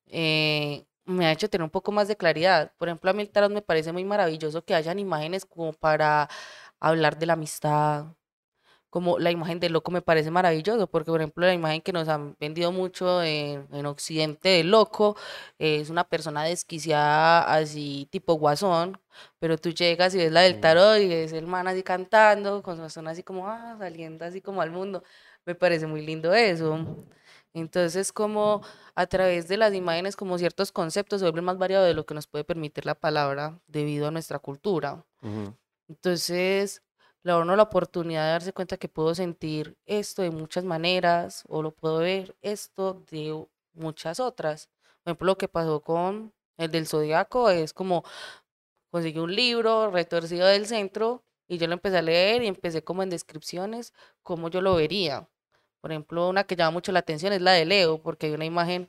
[0.09, 2.73] Eh, me ha hecho tener un poco más de claridad.
[2.79, 6.29] Por ejemplo, a mí el tarot me parece muy maravilloso que hayan imágenes como para
[6.81, 8.07] hablar de la amistad,
[8.95, 12.07] como la imagen del loco me parece maravilloso, porque por ejemplo la imagen que nos
[12.09, 15.17] han vendido mucho en, en Occidente del loco
[15.59, 18.97] es una persona desquiciada así tipo guasón,
[19.41, 22.77] pero tú llegas y ves la del tarot y ves el man así cantando, con
[22.77, 25.03] su son así como ah, saliendo así como al mundo.
[25.45, 27.05] Me parece muy lindo eso.
[27.53, 28.63] Entonces, como
[28.95, 32.15] a través de las imágenes, como ciertos conceptos se vuelven más variados de lo que
[32.15, 35.05] nos puede permitir la palabra debido a nuestra cultura.
[35.89, 36.84] Entonces,
[37.25, 41.63] le da la oportunidad de darse cuenta que puedo sentir esto de muchas maneras o
[41.63, 44.69] lo puedo ver esto de muchas otras.
[45.03, 48.05] Por ejemplo, lo que pasó con el del zodiaco es como
[48.91, 53.03] conseguí un libro retorcido del centro y yo lo empecé a leer y empecé como
[53.03, 55.29] en descripciones cómo yo lo vería.
[55.81, 58.47] Por ejemplo, una que llama mucho la atención es la de Leo, porque hay una
[58.47, 58.89] imagen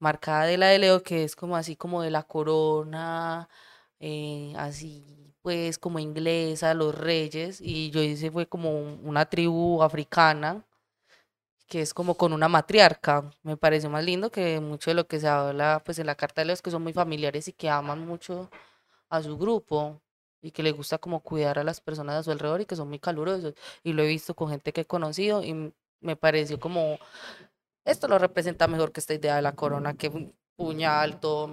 [0.00, 3.48] marcada de la de Leo que es como así como de la corona,
[4.00, 10.64] eh, así pues como inglesa, los reyes, y yo hice fue como una tribu africana
[11.68, 13.30] que es como con una matriarca.
[13.42, 16.40] Me pareció más lindo que mucho de lo que se habla pues en la carta
[16.40, 18.50] de Leo, que son muy familiares y que aman mucho
[19.10, 20.00] a su grupo
[20.42, 22.88] y que le gusta como cuidar a las personas a su alrededor y que son
[22.88, 23.54] muy calurosos.
[23.82, 26.98] Y lo he visto con gente que he conocido y me pareció como,
[27.84, 31.48] esto lo representa mejor que esta idea de la corona, que puñal, todo,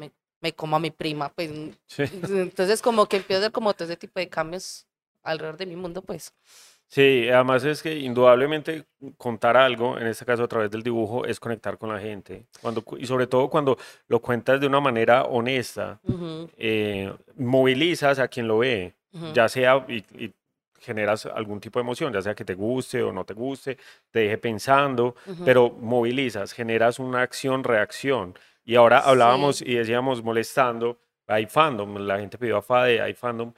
[0.45, 1.51] me como a mi prima, pues.
[1.97, 4.85] Entonces como que empiezo a hacer como todo ese tipo de cambios
[5.23, 6.33] alrededor de mi mundo, pues.
[6.87, 8.85] Sí, además es que indudablemente
[9.17, 12.45] contar algo, en este caso a través del dibujo, es conectar con la gente.
[12.61, 13.75] Cuando, y sobre todo cuando
[14.07, 15.99] lo cuentas de una manera honesta,
[16.57, 18.93] eh, movilizas a quien lo ve,
[19.33, 20.31] ya sea y,
[20.79, 23.79] generas algún tipo de emoción, ya sea que te guste o no te guste,
[24.11, 28.35] te deje pensando, pero movilizas, generas una acción-reacción.
[28.65, 33.53] Y ahora hablábamos y decíamos molestando, hay fandom, la gente pidió a Fade, hay fandom,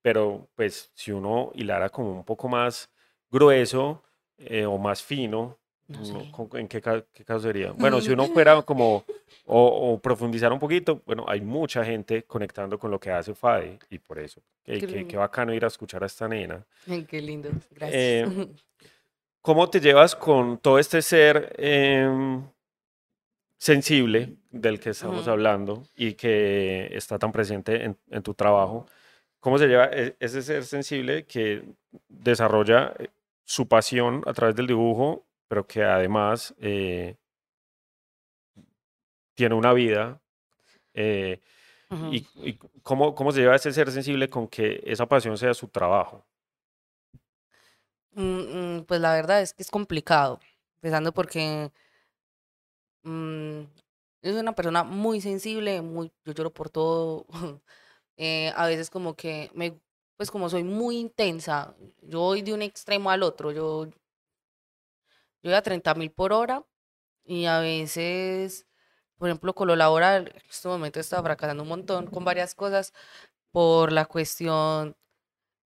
[0.00, 2.88] pero pues si uno hilara como un poco más
[3.28, 4.02] grueso
[4.38, 7.72] eh, o más fino, ¿en qué, caso sería?
[7.76, 9.04] Bueno, si uno fuera como,
[9.46, 13.98] o, profundizar un poquito, bueno, hay mucha gente conectando con lo que hace Fade y
[13.98, 16.64] por eso, qué, qué, bacano ir a escuchar a esta nena.
[17.08, 17.90] qué lindo, gracias.
[17.92, 18.48] Eh,
[19.42, 22.44] ¿Cómo te llevas con todo este ser em,
[23.62, 28.86] sensible del que estamos hablando y que está tan presente en, en tu trabajo?
[29.42, 31.64] cómo se lleva e-, ese ser sensible que
[32.08, 33.08] desarrolla eh,
[33.44, 37.16] su pasión a través del dibujo, pero que además eh,
[39.34, 40.22] tiene una vida.
[40.94, 41.40] Eh,
[42.10, 42.22] y,
[42.82, 46.24] cómo, cómo, se lleva ese ser sensible con que esa pasión sea su trabajo?
[48.12, 50.40] Mm, mm, pues la verdad es que es complicado,
[50.76, 51.70] empezando porque
[53.02, 53.62] mm,
[54.22, 57.26] es una persona muy sensible, muy, yo lloro por todo.
[58.18, 59.80] Eh, a veces como que me,
[60.18, 63.92] pues como soy muy intensa, yo voy de un extremo al otro, yo, yo
[65.42, 66.64] voy a 30 mil por hora
[67.24, 68.66] y a veces,
[69.18, 72.92] por ejemplo, con lo laboral, en este momento estaba fracasando un montón con varias cosas
[73.52, 74.96] por la cuestión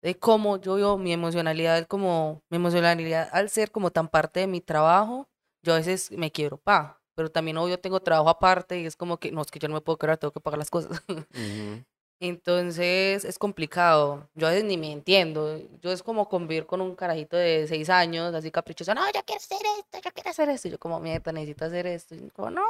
[0.02, 4.48] de cómo yo veo mi emocionalidad, como mi emocionalidad al ser como tan parte de
[4.48, 5.30] mi trabajo,
[5.64, 9.18] yo a veces me quiero, pa, pero también obvio tengo trabajo aparte y es como
[9.18, 11.02] que, no, es que yo no me puedo quedar, tengo que pagar las cosas.
[12.20, 14.30] Entonces es complicado.
[14.36, 15.60] Yo a veces ni me entiendo.
[15.82, 18.94] Yo es como convivir con un carajito de seis años, así caprichoso.
[18.96, 20.68] No, yo quiero hacer esto, yo quiero hacer esto.
[20.68, 22.16] Y yo como, mierda, necesito hacer esto.
[22.16, 22.66] Y como, no.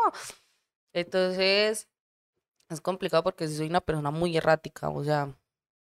[0.93, 1.88] Entonces
[2.69, 4.89] es complicado porque soy una persona muy errática.
[4.89, 5.36] O sea,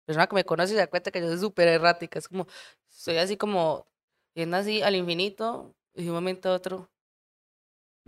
[0.05, 2.19] persona que me conoce se da cuenta que yo soy súper errática.
[2.19, 2.47] Es como,
[2.87, 3.87] soy así como,
[4.35, 6.89] yendo así al infinito y de un momento a otro,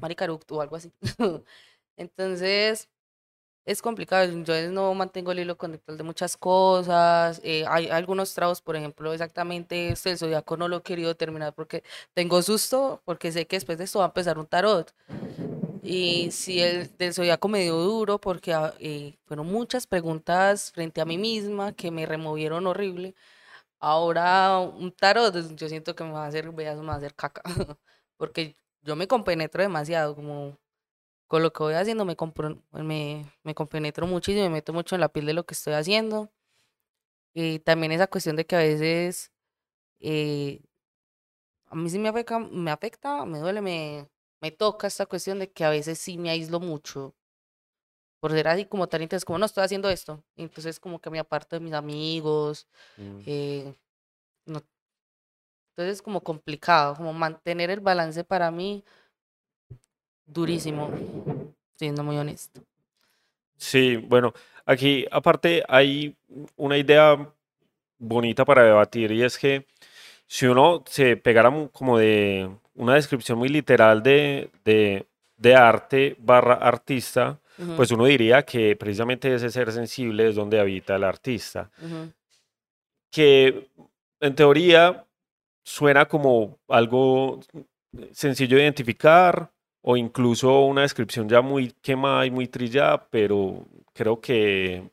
[0.01, 0.91] maricaructo o algo así.
[1.97, 2.89] Entonces
[3.65, 4.25] es complicado.
[4.43, 7.39] Yo no mantengo el hilo conductual de muchas cosas.
[7.43, 11.53] Eh, hay algunos trabajos, por ejemplo, exactamente este, el zodiaco no lo he querido terminar
[11.53, 11.83] porque
[12.13, 14.93] tengo susto, porque sé que después de esto va a empezar un tarot.
[15.83, 21.01] Y si el del zodiaco me dio duro, porque ah, eh, fueron muchas preguntas frente
[21.01, 23.15] a mí misma que me removieron horrible.
[23.79, 27.41] Ahora un tarot, yo siento que me va a hacer, me a hacer caca,
[28.17, 28.55] porque
[28.89, 30.58] yo me compenetro demasiado, como
[31.28, 32.17] con lo que voy haciendo me,
[32.84, 36.32] me, me compenetro muchísimo, me meto mucho en la piel de lo que estoy haciendo.
[37.36, 39.32] Y también esa cuestión de que a veces
[39.99, 40.63] eh,
[41.67, 44.10] a mí sí me afecta, me afecta, me duele, me,
[44.41, 47.13] me toca esta cuestión de que a veces sí me aíslo mucho.
[48.19, 50.23] Por ser así como tan intenso, como no estoy haciendo esto.
[50.36, 52.67] Entonces como que me aparto de mis amigos.
[52.97, 53.19] Mm.
[53.28, 53.75] Eh,
[54.47, 54.63] no.
[55.80, 58.84] Entonces es como complicado, como mantener el balance para mí
[60.26, 60.92] durísimo,
[61.78, 62.62] siendo muy honesto.
[63.56, 64.34] Sí, bueno,
[64.65, 66.18] aquí aparte hay
[66.58, 67.32] una idea
[67.98, 69.68] bonita para debatir y es que
[70.28, 77.39] si uno se pegara como de una descripción muy literal de, de, arte barra artista,
[77.78, 81.72] pues uno diría que precisamente ese ser sensible es donde habita el artista.
[83.10, 83.70] Que
[84.20, 85.06] en teoría
[85.63, 87.39] suena como algo
[88.12, 94.19] sencillo de identificar, o incluso una descripción ya muy quemada y muy trillada, pero creo
[94.19, 94.89] que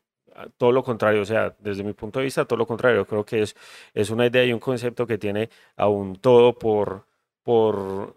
[0.56, 3.06] todo lo contrario, o sea, desde mi punto de vista, todo lo contrario.
[3.06, 3.56] Creo que es,
[3.94, 7.06] es una idea y un concepto que tiene aún todo por,
[7.42, 8.16] por,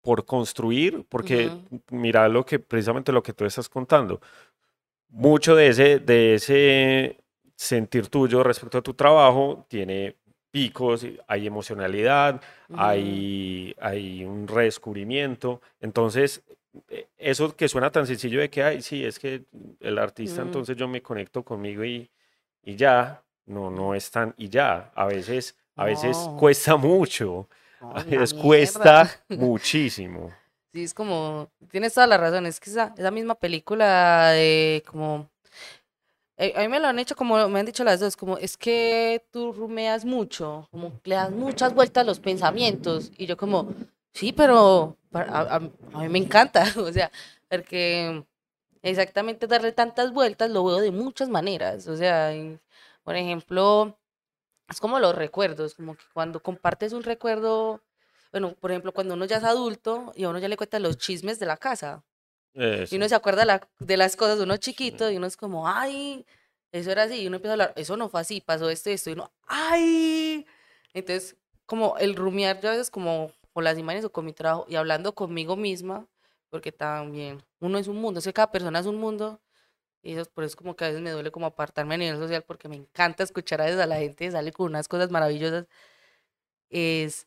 [0.00, 1.50] por construir, porque
[1.90, 4.20] mira lo que, precisamente lo que tú estás contando.
[5.08, 7.18] Mucho de ese, de ese
[7.56, 10.16] sentir tuyo respecto a tu trabajo tiene
[10.52, 12.40] picos, hay emocionalidad,
[12.76, 15.60] hay, hay un redescubrimiento.
[15.80, 16.42] Entonces,
[16.88, 19.44] e, eso que suena tan sencillo de que, hay, sí, es que
[19.80, 22.08] el artista, entonces yo me conecto conmigo y,
[22.62, 27.48] y ya, no, no es tan, y ya, a veces, a veces cuesta mucho,
[27.80, 30.32] a veces cuesta muchísimo.
[30.72, 35.26] Sí, es como, tienes toda la razón, es que esa, esa misma película de como
[35.26, 35.31] eh,
[36.38, 39.24] a mí me lo han hecho como me han dicho las dos, como es que
[39.30, 43.12] tú rumeas mucho, como le das muchas vueltas a los pensamientos.
[43.16, 43.72] Y yo como,
[44.12, 47.10] sí, pero a, mí me encanta, o sea,
[47.48, 48.24] porque
[48.82, 51.86] exactamente darle tantas vueltas lo veo de muchas maneras.
[51.88, 52.32] O sea,
[53.04, 53.98] por ejemplo,
[54.68, 57.82] es como los recuerdos, como que cuando compartes un recuerdo,
[58.32, 60.98] bueno, por ejemplo, cuando uno ya es adulto y a uno ya le cuenta los
[60.98, 62.02] chismes de la casa.
[62.54, 66.26] Y uno se acuerda de las cosas de uno chiquito y uno es como, ay,
[66.70, 67.22] eso era así.
[67.22, 69.10] Y uno empieza a hablar, eso no fue así, pasó esto y esto.
[69.10, 70.46] Y uno, ay.
[70.94, 71.36] Entonces,
[71.66, 74.76] como el rumiar yo a veces como con las imágenes o con mi trabajo y
[74.76, 76.06] hablando conmigo misma,
[76.50, 79.40] porque también uno es un mundo, es que cada persona es un mundo.
[80.02, 82.44] Y eso, por eso como que a veces me duele como apartarme a nivel social
[82.44, 85.66] porque me encanta escuchar a veces a la gente sale con unas cosas maravillosas.
[86.70, 87.26] Es,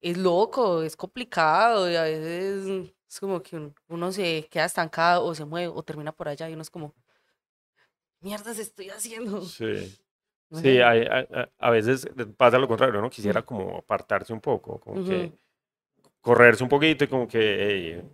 [0.00, 5.36] es loco, es complicado y a veces es como que uno se queda estancado o
[5.36, 6.92] se mueve o termina por allá y uno es como,
[8.20, 9.42] mierdas estoy haciendo?
[9.42, 9.98] Sí.
[10.62, 13.10] Sí, a veces pasa lo contrario, ¿no?
[13.10, 15.32] Quisiera como apartarse un poco, como que
[16.20, 18.04] correrse un poquito y como que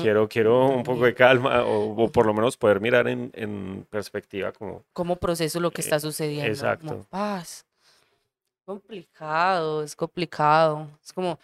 [0.00, 4.52] quiero, quiero un poco de calma o, por lo menos poder mirar en, en perspectiva
[4.52, 4.84] como...
[4.92, 6.46] Como proceso lo que está eh, sucediendo.
[6.46, 7.06] Exacto.
[7.10, 7.66] paz.
[8.64, 10.88] Complicado, es complicado.
[11.02, 11.40] Es como,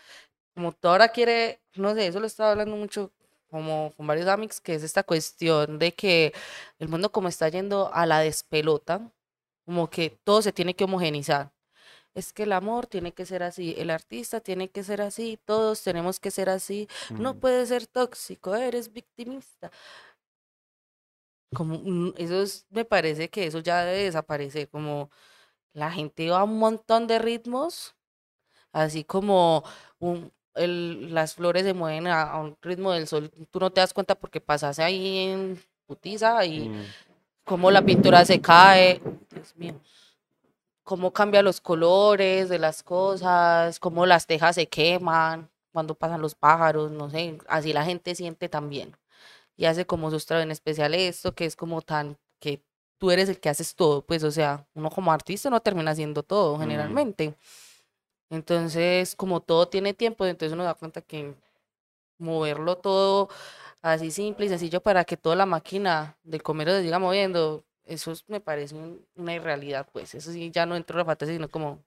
[0.56, 3.12] como tú ahora quiere, no sé, eso lo estaba hablando mucho
[3.50, 6.32] como con varios amigos, que es esta cuestión de que
[6.78, 9.12] el mundo como está yendo a la despelota,
[9.66, 11.52] como que todo se tiene que homogenizar.
[12.14, 15.82] Es que el amor tiene que ser así, el artista tiene que ser así, todos
[15.82, 17.40] tenemos que ser así, no mm.
[17.40, 19.70] puedes ser tóxico, eres victimista.
[21.54, 25.10] Como mm, eso me parece que eso ya debe desaparecer, como
[25.74, 27.94] la gente va a un montón de ritmos,
[28.72, 29.64] así como
[29.98, 34.14] un, las flores se mueven a, un ritmo del sol, tú no te das cuenta
[34.14, 36.84] porque pasas ahí en putiza y mm.
[37.44, 39.74] cómo la pintura se cae, Dios mío,
[40.82, 46.34] cómo cambia los colores de las cosas, cómo las tejas se queman cuando pasan los
[46.34, 48.96] pájaros, no sé, así la gente siente también.
[49.56, 52.62] Y hace como sustrae en especial esto, que es como tan que
[52.98, 56.22] tú eres el que haces todo, pues o sea, uno como artista no termina haciendo
[56.22, 56.62] todo mm.
[58.30, 61.34] Entonces, como todo tiene tiempo, entonces uno da cuenta que
[62.18, 63.28] moverlo todo
[63.82, 68.12] así simple y sencillo para que toda la máquina del comercio se siga moviendo, eso
[68.26, 68.74] me parece
[69.14, 71.84] una irrealidad, pues eso sí ya no entro en la fantasía, sino como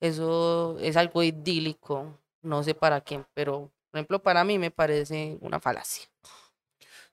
[0.00, 5.38] eso es algo idílico, no sé para quién, pero por ejemplo para mí me parece
[5.40, 6.06] una falacia.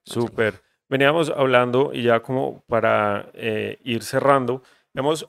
[0.04, 0.60] Súper.
[0.88, 5.26] Veníamos hablando y ya como para eh, ir cerrando, hemos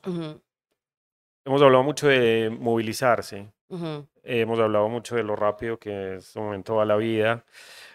[1.46, 3.52] Hemos hablado mucho de movilizarse,
[4.24, 7.44] hemos hablado mucho de lo rápido que en este momento va la vida,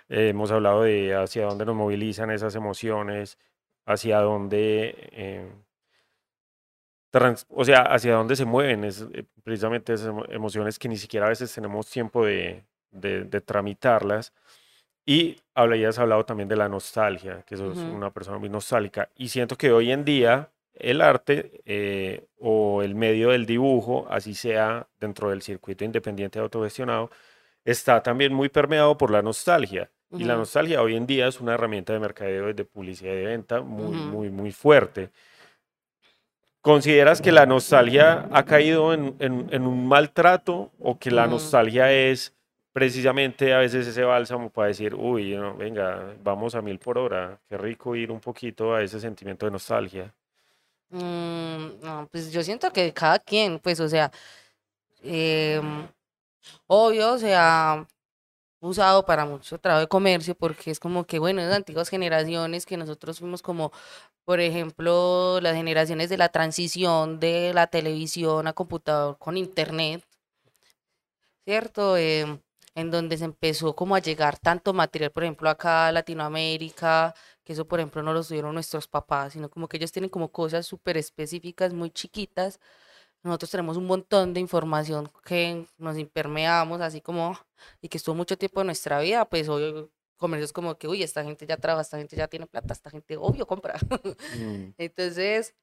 [0.07, 3.37] hemos hablado de hacia dónde nos movilizan esas emociones,
[3.85, 5.51] hacia dónde, eh,
[7.49, 8.85] o sea, hacia dónde se mueven.
[8.85, 14.33] Es, eh, precisamente esas emociones que ni siquiera a veces tenemos tiempo de, de, tramitarlas.
[15.05, 19.09] Y habías hablado también de la nostalgia, que sos una persona muy nostálgica.
[19.17, 24.33] Y siento que hoy en día el arte eh, o el medio del dibujo, así
[24.33, 27.09] sea dentro del circuito independiente autogestionado,
[27.65, 29.89] está también muy permeado por la nostalgia.
[30.13, 33.25] Y la nostalgia hoy en día es una herramienta de mercadeo de publicidad y de
[33.27, 35.09] venta muy, muy, muy fuerte.
[36.59, 42.35] ¿Consideras que la nostalgia ha caído en, un maltrato o que la nostalgia es
[42.73, 47.57] precisamente a veces ese bálsamo para decir, uy, venga, vamos a mil por hora, qué
[47.57, 50.13] rico ir un poquito a ese sentimiento de nostalgia?
[50.91, 54.11] Mm, pues yo siento que cada quien, pues, o sea,
[55.03, 55.87] em,
[56.67, 57.87] obvio, se ha
[58.61, 62.77] usado para mucho trabajo de comercio porque es como que, bueno, de antiguas generaciones que
[62.77, 63.71] nosotros fuimos como,
[64.25, 70.03] por ejemplo, las generaciones de la transición de la televisión a computador con internet,
[71.45, 71.97] ¿cierto?
[71.97, 72.39] Em,
[72.75, 77.13] en donde se empezó como a llegar tanto material, por ejemplo, acá Latinoamérica,
[77.43, 80.31] que eso por ejemplo no lo tuvieron nuestros papás, sino como que ellos tienen como
[80.31, 82.59] cosas súper específicas, muy chiquitas.
[83.23, 87.37] Nosotros tenemos un montón de información que nos impermeamos, así como,
[87.81, 91.23] y que estuvo mucho tiempo en nuestra vida, pues hoy comercios como que, uy, esta
[91.23, 93.75] gente ya trabaja, esta gente ya tiene plata, esta gente obvio compra.
[94.37, 95.55] Mm, Entonces,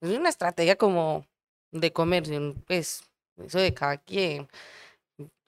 [0.00, 1.26] es una estrategia como
[1.72, 3.02] de comercio, pues,
[3.38, 4.48] eso de cada quien.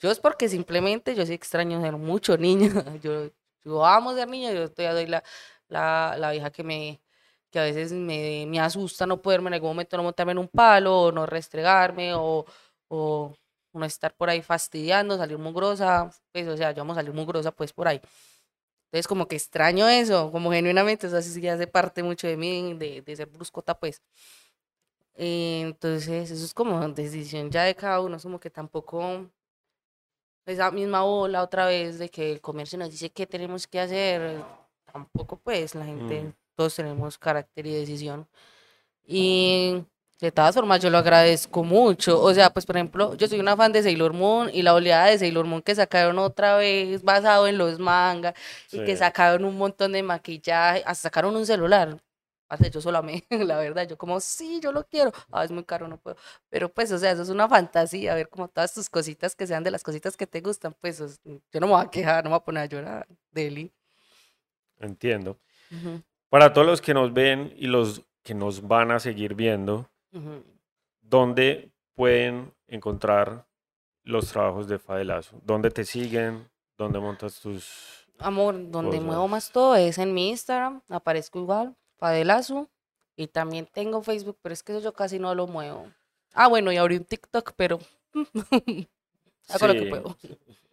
[0.01, 2.71] Yo es porque simplemente yo sí extraño ser mucho niña.
[3.03, 3.31] Yo,
[3.64, 5.25] yo amo ser niña, yo todavía doy la,
[5.69, 7.01] la, la vieja que me
[7.51, 10.49] que a veces me, me asusta no poderme en algún momento no montarme en un
[10.49, 12.45] palo, o no restregarme, o,
[12.89, 13.35] o
[13.73, 17.51] no estar por ahí fastidiando, salir mugrosa, pues, o sea, yo vamos a salir mugrosa,
[17.53, 18.01] pues, por ahí.
[18.87, 22.75] Entonces, como que extraño eso, como genuinamente, eso así sí hace parte mucho de mí,
[22.75, 24.03] de, de ser bruscota, pues.
[25.14, 29.31] Eh, Entonces, eso es como decisión ya de cada uno, es como que tampoco
[30.47, 34.43] esa misma ola otra vez de que el comercio nos dice qué tenemos que hacer,
[34.93, 36.32] tampoco pues la gente, Mm.
[36.57, 38.26] todos tenemos carácter y decisión.
[39.05, 39.84] Y
[40.20, 43.57] de todas formas yo lo agradezco mucho, o sea, pues por ejemplo, yo soy una
[43.57, 47.47] fan de Sailor Moon y la oleada de Sailor Moon que sacaron otra vez basado
[47.47, 48.34] en los mangas
[48.72, 48.99] y que Sí.
[48.99, 52.03] sacaron un montón de maquillaje, hasta sacaron un celular.
[52.49, 53.24] Parce, yo solo amé,
[53.57, 55.12] la verdad, yo como, sí, yo lo quiero.
[55.30, 56.16] Ah, es muy caro, no puedo.
[56.49, 59.62] Pero pues, o sea, eso es una fantasía, ver como todas tus cositas que sean
[59.64, 62.36] de las cositas que te gustan, pues yo no me voy a quejar, no me
[62.36, 63.70] voy a poner a llorar, Deli.
[64.81, 65.39] Entiendo.
[66.29, 69.89] Para todos los que nos ven y los que nos van a seguir viendo.
[71.01, 73.47] ¿dónde pueden encontrar
[74.05, 75.41] los trabajos de Fadelazo?
[75.45, 76.49] ¿Dónde te siguen?
[76.76, 78.07] ¿Dónde montas tus...?
[78.20, 82.68] Amor, donde muevo más todo es en mi Instagram, aparezco igual, Fadelazo,
[83.16, 85.87] y también tengo Facebook, pero es que eso yo casi no lo muevo.
[86.35, 87.79] Ah, bueno, y abrí un TikTok, pero
[89.49, 90.16] hago lo que Sí, puedo.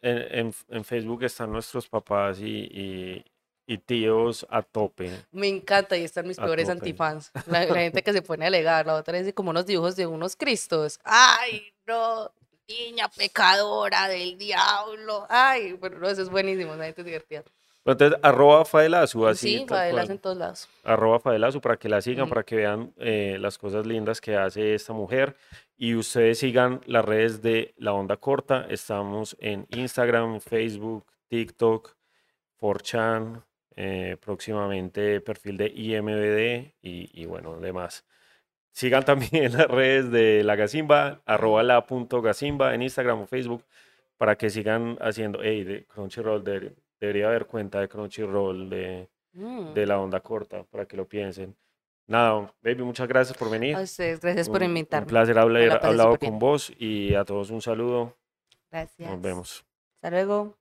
[0.01, 3.25] En, en- en Facebook están nuestros papás y, y-
[3.67, 5.11] y tíos a tope.
[5.31, 6.79] Me encanta y están mis A peores tope.
[6.79, 7.31] antifans.
[7.47, 10.05] La, la gente que se pone a alegar, la otra es como unos dibujos de
[10.07, 10.99] unos cristos.
[11.03, 12.31] Ay, no,
[12.67, 15.25] niña pecadora del diablo.
[15.29, 17.43] Ay, pero no, eso es buenísimo, la gente es divertida.
[17.87, 20.09] Entonces, arroba Fadelazo, así sí, cual.
[20.09, 20.67] en todos lados.
[20.83, 24.73] arroba Fadelazo para que la sigan, para que vean eh, las cosas lindas que hace
[24.73, 25.35] esta mujer
[25.77, 28.65] y ustedes sigan las redes de La Onda Corta.
[28.69, 31.93] Estamos en Instagram, Facebook, TikTok,
[32.59, 33.43] 4chan,
[33.75, 38.05] eh, próximamente perfil de IMBD y, y bueno, demás.
[38.71, 43.63] Sigan también las redes de La Gacimba, arroba la punto Gacimba en Instagram o Facebook
[44.17, 49.73] para que sigan haciendo, hey, de Crunchyroll, de- debería haber cuenta de Crunchyroll, de Mm.
[49.73, 51.53] de la onda corta, para que lo piensen.
[52.07, 53.75] Nada, baby, muchas gracias por venir.
[53.75, 55.03] A ustedes, gracias por Un- invitarme.
[55.03, 56.31] Un placer la haber hablado súper bien.
[56.31, 58.15] con vos y a todos un saludo.
[58.71, 59.09] Gracias.
[59.11, 59.65] Nos vemos.
[59.95, 60.57] Hasta luego.